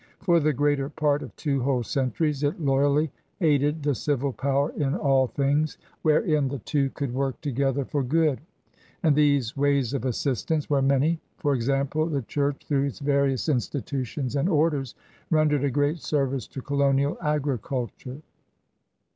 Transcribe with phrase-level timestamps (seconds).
[0.19, 4.95] For the greater part of two whole centuries it loyally aided the civil power in
[4.95, 8.41] all things wherein the two could work together for good.
[9.03, 11.19] And these ways of assistance were many.
[11.37, 14.49] For example the Church, through its various institu* 128 CRUSADERS OP NEW FRANCE tions and
[14.49, 14.95] orders,
[15.29, 18.21] rendered a great service to colonial agriculture.